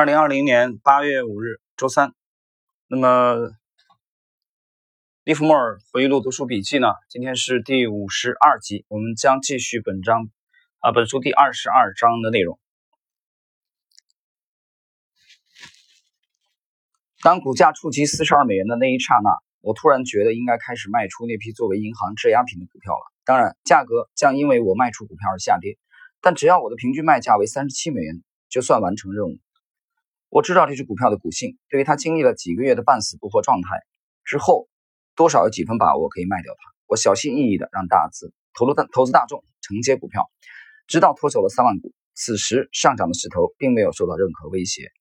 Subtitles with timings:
[0.00, 2.14] 二零二零年八月五日，周三。
[2.86, 3.34] 那么，
[5.24, 6.86] 《利弗莫尔回忆录读书笔记》呢？
[7.10, 10.30] 今天是第五十二集，我们将继续本章
[10.78, 12.58] 啊，本书第二十二章的内容。
[17.20, 23.12] 当股价触及四十二美元的那一刹那，我突然觉得应该开始卖出那批作为银行质押品的股票了。
[23.26, 25.76] 当然，价格将因为我卖出股票而下跌，
[26.22, 29.38] 但只要我的平均卖价为三十七美元，就算完成任务。
[30.30, 33.80] 我知道这只股票的股性，对于它经历了几个月的半死不活状态
[34.24, 34.68] 之后，
[35.16, 36.72] 多少有几分把握可以卖掉它。
[36.86, 40.30] 我小心翼翼地让大资投入大投资大众承接股票，
[40.86, 41.92] 直到脱手了三万股。
[42.14, 44.92] 此时上涨的势头并没有受到任何威胁。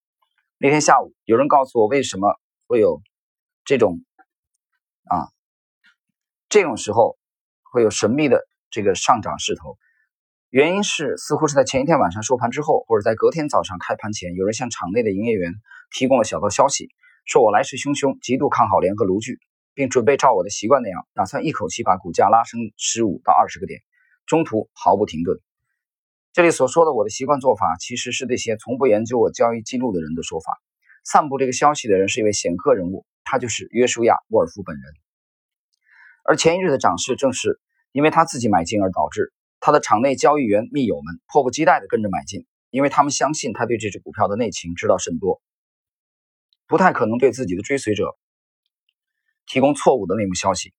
[0.57, 2.33] 那天下午，有人告诉我为什么
[2.66, 3.02] 会有
[3.66, 4.03] 这种
[5.03, 5.30] 啊
[6.47, 7.17] 这种时候
[7.71, 9.77] 会有神秘的这个上涨势头。
[10.52, 15.53] 原因是，似乎是在前一天晚上收盘之后，或者在隔天早上开盘前，有人向场内的营业员
[15.91, 16.89] 提供了小道消息，
[17.25, 19.39] 说我来势汹汹，极度看好联合炉具，
[19.75, 23.81] 并准备照我的习惯那样，打算一口气把股价拉升十五到二十个点，
[24.25, 25.38] 中途毫不停顿。
[26.33, 30.58] 这里所说的我的习惯做法，其实是那些从不研究我交易记录的人的说法。
[31.03, 34.83] 散布这个消息的人是一位显赫人物，他就是约书亚·沃尔夫本人。
[36.23, 37.59] 而前一日的涨势，正是
[37.92, 39.31] 因为他自己买进而导致。
[39.59, 45.41] 他的场内交易员密友们迫不及待地跟着买进，因为他们相信他对这只股票的内情知道甚多，
[46.65, 48.17] 不太可能对自己的追随者
[49.45, 50.73] 提供错误的内幕消息。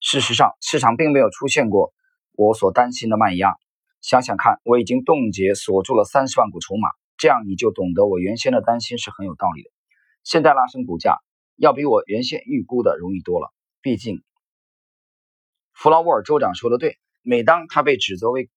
[0.00, 1.92] 事实上，市场并没有出现过
[2.32, 3.56] 我所担心的卖压。
[4.00, 9.70] 想想看，我已经冻结锁住了三十万股筹码，这样你就懂得我原先的担心是很有道理的。
[10.22, 11.16] 现在拉升股价，
[11.56, 13.52] 要比我原先预估的容易多了。
[13.80, 14.22] 毕竟，
[15.72, 16.98] 弗劳沃尔州长说的对。
[17.28, 18.48] 每当他被指责为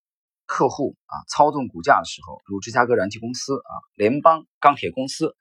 [0.45, 5.36] 客户啊操纵股价的时候，如芝加哥燃气公司啊、联邦钢铁公司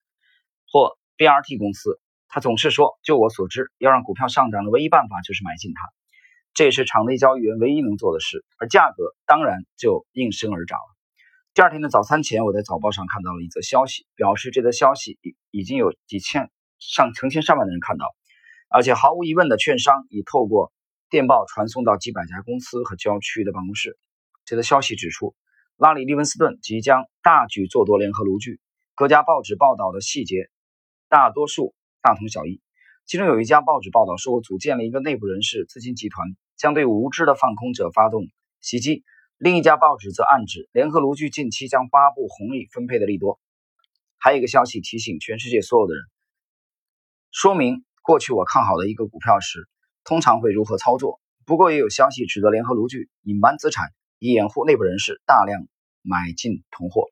[0.68, 5.80] 或 BRT 公司，他总是说：“就我所知，要让股票上涨的唯一办法就是买进它。”
[6.54, 10.96] 这也是场内交易员唯一能做的事，而价格当然就应声而涨了。
[11.54, 18.06] 第二天的早餐前，我在早报上看到了一则消息，表示这则消息已已经有几千上成千上万的人看到，
[18.68, 20.72] 而且毫无疑问的，券商已透过。
[21.10, 23.98] 电报传送到几百家公司和郊区的办公室。
[24.44, 25.34] 这则消息指出，
[25.76, 28.60] 拉里·利文斯顿即将大举做多联合炉具。
[28.94, 30.48] 各家报纸报道的细节，
[31.08, 32.60] 大多数大同小异。
[33.06, 38.28] 其中有一家报纸报道说，组建了一个内部人士资金集团，将对无知的放空者发动
[38.60, 39.02] 袭击。
[39.36, 43.40] 另一家报纸则暗指，联合炉具近期将发布红利分配的利多。
[44.16, 46.04] 还有一个消息提醒全世界所有的人，
[47.32, 49.66] 说明过去我看好的一个股票时。
[50.10, 51.20] 通常会如何操作？
[51.46, 55.68] 不过也有消息指责联合炉具隐瞒资产，以掩护内部人士大量
[56.02, 57.04] 买进囤货。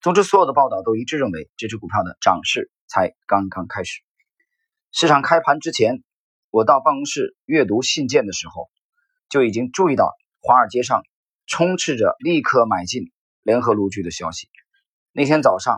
[0.00, 4.00] 总之，所有的报道都一致认为，这只股票的涨势才刚刚开始。
[4.92, 6.02] 市场开盘之前，
[6.48, 8.70] 我到办公室阅读信件的时候，
[9.28, 11.02] 就已经注意到华尔街上
[11.46, 14.48] 充斥着立刻买进联合炉具的消息。
[15.12, 15.76] 那天早上，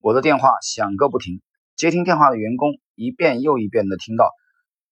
[0.00, 1.42] 我的电话响个不停，
[1.76, 4.32] 接听电话的员工一遍又一遍地听到。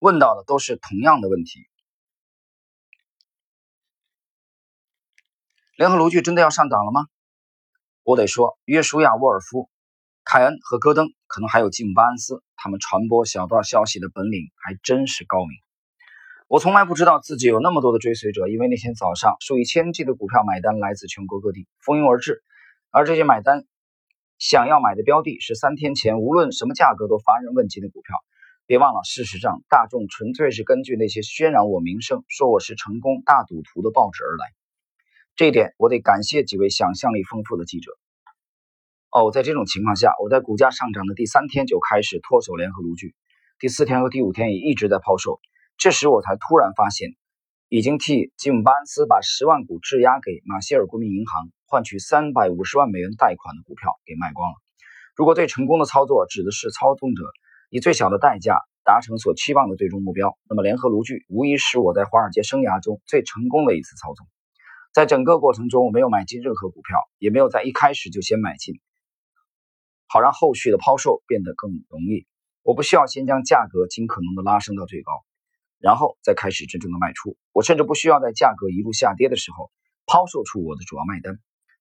[0.02, 1.60] 问到的都是同样的问题。
[5.76, 7.06] 联合炉具真的要上涨了吗？
[8.02, 9.70] 我得说，约书亚·沃尔夫、
[10.24, 15.50] 凯恩和戈登，可能还有吉姆·巴恩斯，他们传播小道消息的本领还真是高明。
[16.48, 22.42] 我从来不知道自己有那么多的追随者，因为那天早上数以千计的股票买单来自全国各地，蜂拥而至，
[22.90, 23.66] 而这些买单
[24.40, 28.16] 想要买的标的，是三天前无论什么价格都乏人问津的股票。
[28.72, 34.46] 别忘了，事实上，大众纯粹是根据那些渲染我名声、说我是成功大赌徒的报纸而来。
[35.36, 37.92] 这一点，我得感谢几位想象力丰富的记者。
[39.10, 43.14] 哦，在这种情况下，我在股价上涨的第三天就开始脱手联合炉具，
[43.58, 45.38] 第四天和第五天也一直在抛售。
[45.76, 47.10] 这时，我才突然发现，
[47.68, 54.54] 已经替吉姆·巴恩斯把十万股质押给马歇尔国民银行，换取三百五十万美元贷款的股票给卖光了。
[55.14, 57.22] 如果对成功的操作指的是操纵者。
[57.74, 64.26] 以最小的代价达成所期望的最终目标，那么联合炉具无疑是我在华尔街生涯中最成功的一次操纵。
[64.92, 68.80] 在整个过程中，我没有买进任何股票，也没有在一开始就先买进，
[70.06, 72.26] 好让后续的抛售变得更容易。
[72.62, 75.12] 我不需要先将价格尽可能的拉升到最高，
[75.78, 77.36] 然后再开始真正的卖出。
[77.52, 79.70] 我甚至不需要在价格一路下跌的时候
[80.06, 81.38] 抛售出我的主要卖单，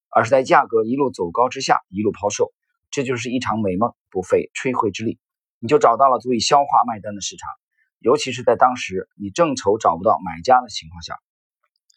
[0.08, 2.52] 而是在价格一路走高之下一路抛售。
[2.90, 5.18] 这就是一场美梦，不费吹灰之力。
[5.62, 7.48] 你就找到了足以消化卖单的市场，
[8.00, 11.14] 尤其是在当时你正愁找不到买家的情况下。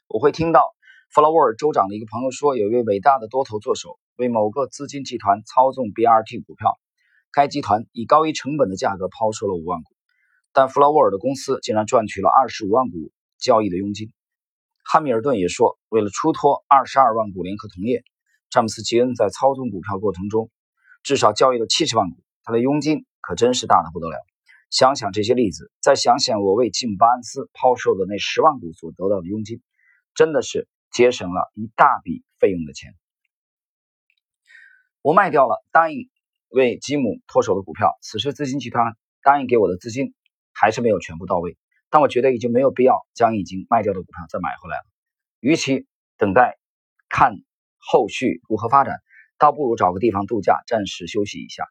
[0.08, 0.62] 我会听到
[1.10, 6.78] 弗劳沃尔州长的一个朋友说，有一位伟大的多头作手为某个资金集团操纵 BRT 股票，
[7.32, 9.96] 该集团以高于成本的价格抛售了五万股，
[10.54, 14.14] 但弗劳沃尔的公司竟然赚取了二十五万股交易的佣金。
[14.84, 18.04] 汉密尔顿也说，为了出脱二十二万股联合同业，
[18.52, 20.52] 詹姆斯·吉恩在操纵股票过程中
[21.02, 24.18] 至少交易了七十万股，他的佣金可真是大的不得了。
[24.70, 29.62] 想想这些例子，再想想我为吉姆·巴恩斯抛售的那十万股所得到的佣金，
[30.14, 32.94] 真的是节省了一大笔费用的钱。
[35.02, 36.10] 我卖掉了答应
[36.50, 40.14] 为吉姆脱手的股票，此时资金集团答应给我的资金
[40.52, 41.58] 还是没有全部到位。
[41.90, 44.86] 但我觉得已经没有必要将已经卖掉的股票再买回来了。
[45.40, 45.88] 与其
[46.18, 46.58] 等待
[47.08, 47.36] 看
[47.78, 49.00] 后续如何发展，
[49.38, 51.66] 倒不如找个地方度假，暂时休息一下。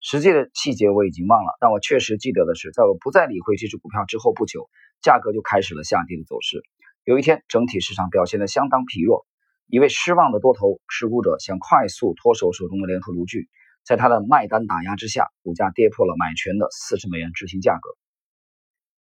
[0.00, 4.70] 实际的细节我已经忘了，但我确实记得的是，在我不再理会这只股票之后不久，
[5.02, 6.62] 价格就开始了下跌的走势。
[7.04, 9.26] 有一天，整体市场表现得相当疲弱，
[9.66, 13.48] 一位失望的多头持股者想快速脱手手中的联合炉具，
[13.84, 17.90] 在他的卖单打压之下，股价跌破了买权的四十美元执行价格。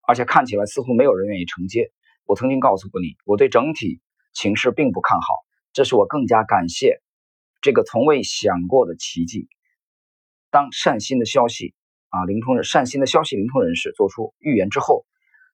[0.04, 1.92] 而且看起来似乎没有人愿意承接。
[2.24, 4.00] 我曾经告诉过你，我对整体
[4.32, 5.26] 形势并不看好。
[5.72, 7.00] 这是我更加感谢
[7.60, 9.48] 这个从未想过的奇迹。
[10.52, 11.74] 当善心的消息
[12.10, 15.04] 啊灵通人善心的消息灵通人士做出预言之后，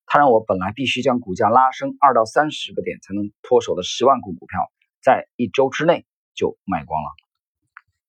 [0.04, 4.60] 他让我本来必须将股价拉升二到三十个点才能脱手的十万股股票，
[5.00, 6.04] 在一周之内
[6.34, 7.08] 就卖光了。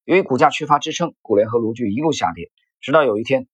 [0.03, 2.51] 由于股价缺乏支撑，股联和炉具一路下跌，
[2.81, 3.47] 直到有一天。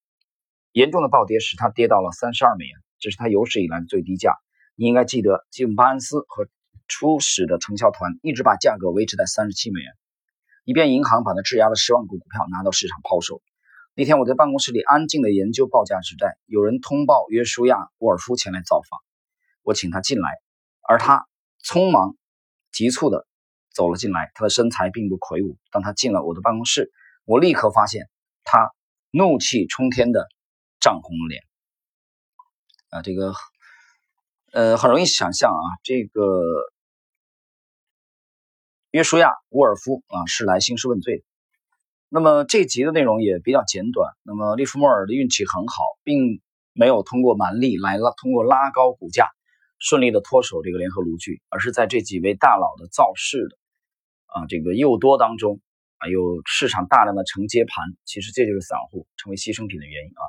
[0.72, 4.34] 严重的暴跌使它跌到了三十二美元，这是它有史以来的最低价。
[4.74, 6.48] 你应该记得，吉姆·巴恩斯和
[6.86, 9.90] 初始的承销团一直把价格维持在三十七美元，
[10.66, 13.40] 以便银行把它质押的十万股股票拿到市场抛售。
[13.94, 19.00] 那天我在办公室里安静的研究报价指债，有人通报约书亚·沃尔夫前来造访，
[19.62, 20.28] 我请他进来，
[20.86, 21.26] 而他
[21.64, 22.14] 匆忙、
[22.70, 23.26] 急促的
[23.72, 24.30] 走了进来。
[24.34, 25.56] 他的身材并不魁梧。
[25.70, 26.92] 当他进了我的办公室，
[27.24, 28.10] 我立刻发现
[28.44, 28.70] 他
[29.10, 30.28] 怒气冲天的。
[30.78, 31.42] 涨红了脸
[32.90, 33.02] 啊！
[33.02, 33.32] 这个
[34.52, 35.66] 呃，很容易想象啊。
[35.82, 36.20] 这个
[38.96, 41.24] 约书亚·沃尔夫啊，是来兴师问罪的。
[42.08, 44.10] 那么这集的内容也比较简短。
[44.22, 46.40] 那么利弗莫尔的运气很好，并
[46.72, 49.28] 没有通过蛮力来拉，通过拉高股价
[49.78, 53.58] 顺利的脱手这个联合炉具，而是在这几位大佬的造势的
[54.28, 55.60] 啊这个诱多当中
[55.98, 57.84] 啊，有市场大量的承接盘。
[58.06, 60.24] 其实这就是散户成为牺牲品的原因啊。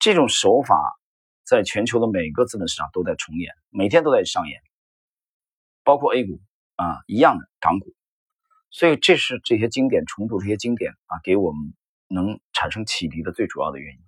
[0.00, 0.76] 这种手法
[1.44, 4.60] 在全球的每个资本市场都在重演，每天都在上演，
[5.84, 6.40] 包括 A 股
[6.74, 7.94] 啊一样的港股，
[8.70, 11.74] 所以这是这些经典重组这些经典啊给我们
[12.08, 14.00] 能产生启迪的最主要的原因。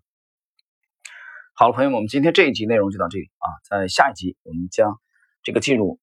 [1.54, 5.00] 好了，朋友们，我们今天这一集内容就到这里啊，在下一集我们将
[5.42, 5.98] 这个进入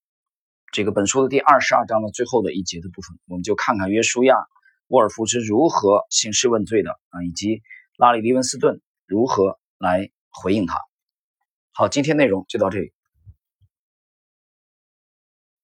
[0.71, 4.35] 这个本书的第二十二章的最后的一节的部分，我们就看看约书亚·
[4.87, 7.61] 沃尔夫是如何兴师问罪的啊，以及
[7.97, 9.59] 拉里·利文斯顿如何。
[9.79, 10.75] 来回应他。
[11.71, 12.93] 好，今天内容就到这里。